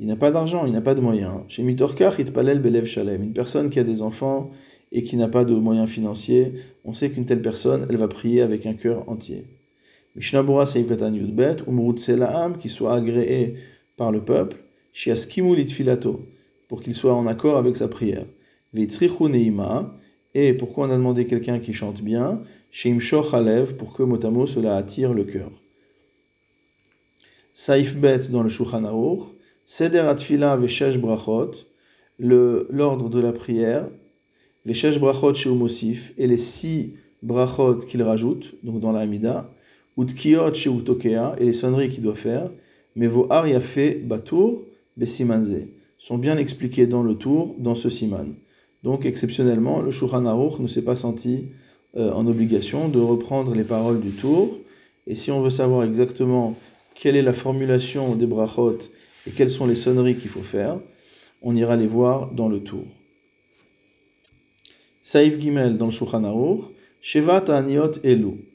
Il 0.00 0.06
n'a 0.06 0.16
pas 0.16 0.30
d'argent, 0.30 0.66
il 0.66 0.72
n'a 0.72 0.80
pas 0.80 0.94
de 0.94 1.00
moyens. 1.00 1.42
Chez 1.48 1.62
Mitorkar, 1.62 2.18
Itpalel 2.18 2.60
Belev 2.60 2.84
Shalem, 2.84 3.22
une 3.22 3.32
personne 3.32 3.70
qui 3.70 3.78
a 3.78 3.84
des 3.84 4.02
enfants 4.02 4.50
et 4.90 5.04
qui 5.04 5.16
n'a 5.16 5.28
pas 5.28 5.44
de 5.44 5.54
moyens 5.54 5.88
financiers, 5.88 6.54
on 6.84 6.94
sait 6.94 7.10
qu'une 7.10 7.24
telle 7.24 7.42
personne, 7.42 7.86
elle 7.88 7.96
va 7.96 8.08
prier 8.08 8.42
avec 8.42 8.66
un 8.66 8.74
cœur 8.74 9.08
entier. 9.08 9.44
Mishnabura 10.16 10.66
Seifkatan 10.66 11.14
Yudbet, 11.14 11.56
Umrut 11.68 11.98
Selaam, 11.98 12.56
qui 12.56 12.68
soit 12.68 12.94
agréé 12.94 13.54
par 13.96 14.12
le 14.12 14.24
peuple, 14.24 14.58
Shiaskimu 14.92 15.56
Litfilato, 15.56 16.26
pour 16.68 16.82
qu'il 16.82 16.94
soit 16.94 17.14
en 17.14 17.26
accord 17.26 17.56
avec 17.56 17.76
sa 17.76 17.88
prière. 17.88 18.26
Vitzrichu 18.72 19.24
Neima, 19.24 19.94
et 20.34 20.52
pourquoi 20.52 20.86
on 20.86 20.90
a 20.90 20.96
demandé 20.96 21.26
quelqu'un 21.26 21.60
qui 21.60 21.72
chante 21.72 22.02
bien, 22.02 22.42
Sheim 22.70 22.98
Shoch 22.98 23.34
Alev, 23.34 23.76
pour 23.76 23.92
que 23.92 24.02
motamo 24.02 24.46
cela 24.46 24.76
attire 24.76 25.14
le 25.14 25.24
cœur. 25.24 25.50
Saif 27.52 27.96
Bet 27.96 28.28
dans 28.30 28.42
le 28.42 28.48
Shulchan 28.48 28.84
Seder 29.66 30.00
Atfila 30.00 30.56
Veshesh 30.56 30.98
Brachot, 30.98 31.52
l'ordre 32.18 33.08
de 33.08 33.20
la 33.20 33.32
prière, 33.32 33.88
Veshesh 34.66 34.98
Brachot 34.98 35.34
chez 35.34 35.50
Mosif, 35.50 36.12
et 36.18 36.26
les 36.26 36.36
six 36.36 36.94
brachot 37.22 37.78
qu'il 37.78 38.02
rajoute, 38.02 38.54
donc 38.62 38.80
dans 38.80 38.92
la 38.92 39.00
Hamida, 39.00 39.50
Utkiot 39.96 40.52
chez 40.54 40.70
Utokea, 40.70 41.34
et 41.38 41.44
les 41.44 41.52
sonneries 41.52 41.88
qu'il 41.88 42.02
doit 42.02 42.14
faire, 42.14 42.50
mais 42.94 43.06
vos 43.06 43.26
Ariafe 43.30 44.02
Batour, 44.04 44.62
Besimanze, 44.96 45.66
sont 45.98 46.18
bien 46.18 46.36
expliqués 46.36 46.86
dans 46.86 47.02
le 47.02 47.14
tour, 47.14 47.54
dans 47.58 47.74
ce 47.74 47.88
siman. 47.88 48.34
Donc 48.82 49.06
exceptionnellement, 49.06 49.80
le 49.80 49.90
Shulchan 49.90 50.26
Aruch 50.26 50.58
ne 50.58 50.66
s'est 50.66 50.82
pas 50.82 50.96
senti 50.96 51.46
euh, 51.96 52.12
en 52.12 52.26
obligation 52.26 52.88
de 52.88 52.98
reprendre 52.98 53.54
les 53.54 53.64
paroles 53.64 54.00
du 54.00 54.10
tour, 54.10 54.58
et 55.06 55.14
si 55.14 55.30
on 55.30 55.40
veut 55.40 55.50
savoir 55.50 55.84
exactement 55.84 56.54
quelle 56.94 57.16
est 57.16 57.22
la 57.22 57.32
formulation 57.32 58.14
des 58.14 58.26
brachot 58.26 58.78
et 59.26 59.30
quelles 59.30 59.50
sont 59.50 59.66
les 59.66 59.74
sonneries 59.74 60.16
qu'il 60.16 60.30
faut 60.30 60.42
faire, 60.42 60.80
on 61.42 61.54
ira 61.54 61.76
les 61.76 61.86
voir 61.86 62.30
dans 62.32 62.48
le 62.48 62.60
tour. 62.60 62.84
Saïf 65.02 65.38
Gimel 65.38 65.76
dans 65.76 65.86
le 65.86 65.90
Shulchan 65.90 66.24
Aruch, 66.24 66.60
Shevat 67.00 67.50
Aniot 67.50 67.92
Elu. 68.02 68.46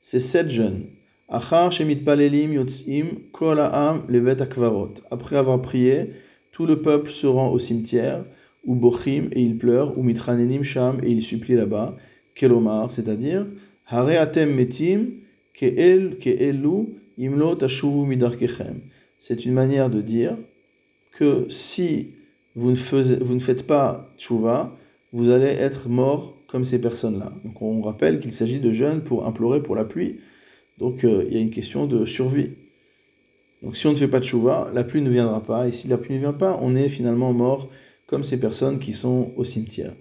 C'est 0.00 0.20
sept 0.20 0.50
jeunes. 0.50 0.86
Achar 1.28 1.70
Shemit 1.70 1.96
Palelim 1.96 2.54
Yotzim 2.54 3.18
Kol 3.32 3.60
Ha'am 3.60 4.04
Levet 4.08 4.40
Akvarot. 4.40 4.94
Après 5.10 5.36
avoir 5.36 5.60
prié, 5.60 6.12
tout 6.50 6.64
le 6.64 6.80
peuple 6.80 7.10
se 7.10 7.26
rend 7.26 7.50
au 7.50 7.58
cimetière, 7.58 8.24
ou 8.64 8.74
Bochim 8.74 9.28
et 9.32 9.42
il 9.42 9.58
pleure, 9.58 9.98
ou 9.98 10.02
Mitranenim 10.02 10.62
Sham 10.62 10.98
et 11.02 11.10
il 11.10 11.22
supplie 11.22 11.54
là-bas, 11.54 11.96
Kelomar, 12.34 12.90
c'est-à-dire 12.90 13.46
Hare 13.86 14.20
Atem 14.20 14.54
Metim 14.54 15.10
Ke'el 15.52 16.16
Ke'elu 16.16 16.86
Imlo 17.18 17.54
Tashuvu 17.56 18.06
Midarkechem 18.06 18.80
c'est 19.18 19.44
une 19.44 19.52
manière 19.52 19.90
de 19.90 20.00
dire 20.00 20.36
que 21.12 21.46
si 21.48 22.14
vous 22.54 22.70
ne, 22.70 23.38
faites 23.38 23.66
pas 23.66 24.12
tchouva, 24.18 24.76
vous 25.12 25.28
allez 25.28 25.46
être 25.46 25.88
mort 25.88 26.36
comme 26.46 26.64
ces 26.64 26.80
personnes-là. 26.80 27.32
Donc 27.44 27.62
on 27.62 27.80
rappelle 27.82 28.18
qu'il 28.18 28.32
s'agit 28.32 28.58
de 28.58 28.72
jeunes 28.72 29.02
pour 29.02 29.26
implorer 29.26 29.62
pour 29.62 29.76
la 29.76 29.84
pluie. 29.84 30.20
Donc 30.78 31.04
euh, 31.04 31.24
il 31.28 31.34
y 31.34 31.36
a 31.36 31.40
une 31.40 31.50
question 31.50 31.86
de 31.86 32.04
survie. 32.04 32.50
Donc 33.62 33.76
si 33.76 33.86
on 33.86 33.90
ne 33.90 33.96
fait 33.96 34.08
pas 34.08 34.20
tchouva, 34.20 34.70
la 34.72 34.84
pluie 34.84 35.02
ne 35.02 35.10
viendra 35.10 35.42
pas. 35.42 35.68
Et 35.68 35.72
si 35.72 35.88
la 35.88 35.98
pluie 35.98 36.14
ne 36.14 36.20
vient 36.20 36.32
pas, 36.32 36.58
on 36.60 36.74
est 36.74 36.88
finalement 36.88 37.32
mort 37.32 37.68
comme 38.06 38.24
ces 38.24 38.40
personnes 38.40 38.78
qui 38.78 38.92
sont 38.92 39.32
au 39.36 39.44
cimetière. 39.44 39.94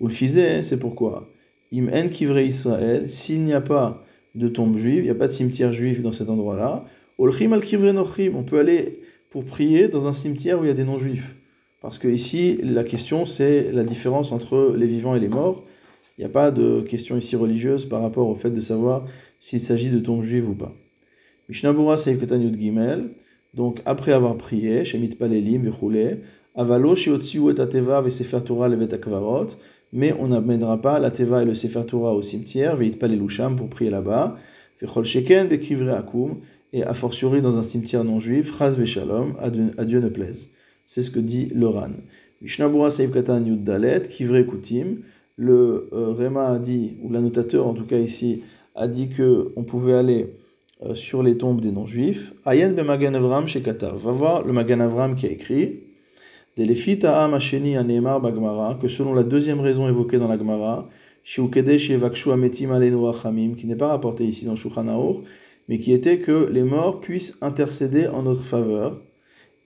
Ou 0.00 0.08
le 0.08 0.12
fizé, 0.12 0.62
c'est 0.62 0.78
pourquoi 0.78 1.30
Im 1.72 1.88
en 1.88 2.08
kivre 2.08 2.38
Israël, 2.38 3.08
s'il 3.08 3.44
n'y 3.44 3.54
a 3.54 3.60
pas 3.60 4.04
de 4.34 4.48
tombe 4.48 4.76
juive, 4.76 4.98
il 4.98 5.04
n'y 5.04 5.10
a 5.10 5.14
pas 5.14 5.28
de 5.28 5.32
cimetière 5.32 5.72
juif 5.72 6.02
dans 6.02 6.12
cet 6.12 6.28
endroit-là, 6.28 6.84
on 7.24 8.42
peut 8.42 8.58
aller 8.58 9.00
pour 9.30 9.44
prier 9.44 9.88
dans 9.88 10.06
un 10.06 10.12
cimetière 10.12 10.60
où 10.60 10.64
il 10.64 10.68
y 10.68 10.70
a 10.70 10.74
des 10.74 10.84
non-juifs. 10.84 11.34
Parce 11.80 11.98
que 11.98 12.08
ici, 12.08 12.58
la 12.62 12.84
question, 12.84 13.26
c'est 13.26 13.72
la 13.72 13.82
différence 13.82 14.30
entre 14.32 14.74
les 14.76 14.86
vivants 14.86 15.16
et 15.16 15.20
les 15.20 15.28
morts. 15.28 15.64
Il 16.16 16.20
n'y 16.20 16.26
a 16.26 16.28
pas 16.28 16.50
de 16.50 16.82
question 16.82 17.16
ici 17.16 17.34
religieuse 17.34 17.86
par 17.86 18.02
rapport 18.02 18.28
au 18.28 18.34
fait 18.34 18.50
de 18.50 18.60
savoir 18.60 19.06
s'il 19.40 19.60
s'agit 19.60 19.90
de 19.90 19.98
tombes 19.98 20.22
juives 20.22 20.48
ou 20.48 20.54
pas. 20.54 20.74
Mishnabura 21.48 21.96
Gimel, 21.96 23.10
donc 23.54 23.80
après 23.84 24.12
avoir 24.12 24.36
prié, 24.36 24.84
Shemit 24.84 25.16
Palelim, 25.16 25.62
Vechule, 25.62 26.20
Avalo, 26.54 26.94
Shiotziu 26.94 27.50
et 27.50 27.60
Ateva, 27.60 28.00
Vesefer 28.00 28.42
Torah, 28.44 28.68
Levet 28.68 28.88
mais 29.92 30.14
on 30.18 30.28
n'amènera 30.28 30.80
pas 30.80 30.98
la 30.98 31.10
Teva 31.10 31.42
et 31.42 31.44
le 31.44 31.54
Sefer 31.54 31.84
Torah 31.86 32.14
au 32.14 32.22
cimetière, 32.22 32.76
Veit 32.76 32.92
Palelusham 32.92 33.56
pour 33.56 33.68
prier 33.68 33.90
là-bas, 33.90 34.36
Sheken, 35.04 35.48
Akum, 35.90 36.38
et 36.72 36.82
a 36.84 36.94
fortiori 36.94 37.42
dans 37.42 37.58
un 37.58 37.62
cimetière 37.62 38.04
non 38.04 38.18
juif, 38.18 38.56
Chaz 38.58 38.78
Veshalom, 38.78 39.34
à 39.40 39.50
Dieu 39.84 40.00
ne 40.00 40.08
plaise. 40.08 40.50
C'est 40.86 41.02
ce 41.02 41.10
que 41.10 41.20
dit 41.20 41.48
Loran. 41.54 41.90
Mishnabura 42.40 42.90
Seif 42.90 43.12
Katan 43.12 43.44
Yud 43.44 43.62
Dalet, 43.64 44.02
Kivre 44.08 44.42
Kutim. 44.46 44.98
Le 45.36 45.88
euh, 45.92 46.12
Réma 46.12 46.48
a 46.48 46.58
dit, 46.58 46.98
ou 47.02 47.10
l'annotateur 47.10 47.66
en 47.66 47.74
tout 47.74 47.84
cas 47.84 47.98
ici, 47.98 48.42
a 48.74 48.88
dit 48.88 49.08
que 49.08 49.52
on 49.56 49.64
pouvait 49.64 49.94
aller 49.94 50.34
euh, 50.84 50.94
sur 50.94 51.22
les 51.22 51.36
tombes 51.36 51.60
des 51.60 51.70
non-juifs. 51.70 52.34
Ayen 52.44 52.72
be 52.72 52.80
Magan 52.80 53.14
Avram 53.14 53.46
chez 53.46 53.62
Qatar. 53.62 53.96
Va 53.96 54.12
voir 54.12 54.44
le 54.44 54.52
Magan 54.52 54.80
Avram 54.80 55.14
qui 55.14 55.26
a 55.26 55.30
écrit 55.30 55.80
que 56.54 56.62
selon 58.88 59.14
la 59.14 59.22
deuxième 59.22 59.60
raison 59.60 59.88
évoquée 59.88 60.18
dans 60.18 60.28
la 60.28 60.36
Gemara, 60.36 60.88
qui 61.24 61.40
n'est 63.66 63.76
pas 63.76 63.88
rapporté 63.88 64.24
ici 64.26 64.44
dans 64.44 64.54
Shulchan 64.54 65.16
mais 65.72 65.78
qui 65.78 65.94
était 65.94 66.18
que 66.18 66.50
les 66.52 66.64
morts 66.64 67.00
puissent 67.00 67.38
intercéder 67.40 68.06
en 68.06 68.24
notre 68.24 68.44
faveur. 68.44 69.00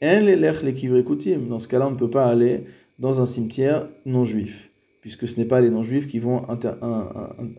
En 0.01 0.21
les 0.21 0.37
Dans 0.37 1.59
ce 1.59 1.67
cas-là, 1.67 1.89
on 1.89 1.91
ne 1.91 1.97
peut 1.97 2.09
pas 2.09 2.27
aller 2.27 2.63
dans 3.01 3.21
un 3.21 3.27
cimetière 3.27 3.89
non-juif, 4.05 4.71
puisque 5.01 5.27
ce 5.27 5.37
n'est 5.37 5.47
pas 5.47 5.61
les 5.61 5.69
non-juifs 5.69 6.07
qui 6.07 6.21
vont 6.21 6.47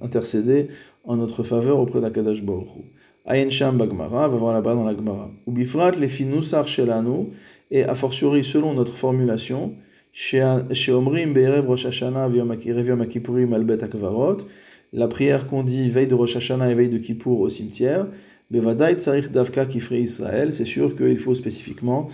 intercéder 0.02 0.70
en 1.04 1.18
notre 1.18 1.44
faveur 1.44 1.78
auprès 1.78 2.00
d'Akadash 2.00 2.42
Baruch 2.42 2.70
Ayen 3.26 3.50
Sham 3.50 3.78
Bagmara, 3.78 4.30
va 4.30 4.38
voir 4.38 4.54
là-bas 4.54 4.76
dans 4.76 4.86
la 4.86 4.96
Gemara. 4.96 5.30
Ubifrat 5.46 5.92
les 5.92 6.08
finusar 6.08 6.70
shelanu, 6.70 7.32
et 7.70 7.84
a 7.84 7.96
fortiori 7.96 8.46
selon 8.46 8.74
notre 8.74 8.94
formulation, 8.94 9.74
chez 10.14 10.42
Omrim 10.94 11.34
Be'erev 11.34 11.68
Rosh 11.68 11.86
Hashanah 11.86 12.30
Yom 12.30 12.52
Akvarot, 12.52 14.38
la 14.94 15.08
prière 15.10 15.48
qu'on 15.48 15.64
dit 15.64 15.90
veille 15.90 16.08
de 16.08 16.16
Rosh 16.16 16.38
Hashanah 16.38 16.72
et 16.72 16.76
veille 16.76 16.88
de 16.88 16.98
Kippour 16.98 17.42
au 17.42 17.50
cimetière, 17.50 18.08
Bevadai 18.50 18.96
Tsarich 18.96 19.32
Davka 19.32 19.66
Kifre 19.66 19.94
Israël, 19.94 20.54
c'est 20.54 20.66
sûr 20.66 20.96
qu'il 20.96 21.18
faut 21.18 21.36
spécifiquement 21.36 22.08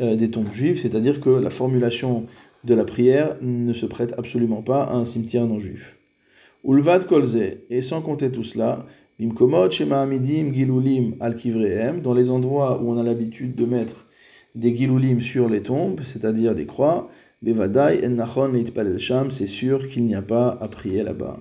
euh, 0.00 0.16
des 0.16 0.30
tombes 0.30 0.52
juives, 0.52 0.80
c'est-à-dire 0.80 1.20
que 1.20 1.30
la 1.30 1.50
formulation 1.50 2.26
de 2.64 2.74
la 2.74 2.84
prière 2.84 3.36
ne 3.40 3.72
se 3.72 3.86
prête 3.86 4.12
absolument 4.18 4.62
pas 4.62 4.82
à 4.82 4.94
un 4.94 5.04
cimetière 5.04 5.46
non 5.46 5.58
juif. 5.58 5.98
Ulvad 6.64 7.06
Kolze, 7.06 7.38
et 7.70 7.82
sans 7.82 8.02
compter 8.02 8.30
tout 8.30 8.42
cela, 8.42 8.86
Bimkomot 9.20 9.70
Shema 9.70 10.02
Amidim 10.02 10.52
Gilulim 10.52 11.14
al 11.20 11.36
Kivrehem, 11.36 12.02
dans 12.02 12.14
les 12.14 12.30
endroits 12.30 12.82
où 12.82 12.90
on 12.90 12.98
a 12.98 13.04
l'habitude 13.04 13.54
de 13.54 13.64
mettre 13.64 14.08
des 14.56 14.74
Gilulim 14.74 15.20
sur 15.20 15.48
les 15.48 15.62
tombes, 15.62 16.00
c'est-à-dire 16.02 16.56
des 16.56 16.66
croix, 16.66 17.08
Bevadai 17.42 18.04
En 18.04 18.10
Nachon 18.10 18.52
Sham, 18.98 19.30
c'est 19.30 19.46
sûr 19.46 19.86
qu'il 19.86 20.04
n'y 20.04 20.16
a 20.16 20.22
pas 20.22 20.58
à 20.60 20.66
prier 20.66 21.04
là-bas. 21.04 21.38